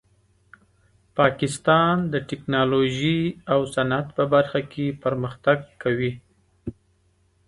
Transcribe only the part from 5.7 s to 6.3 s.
کوي.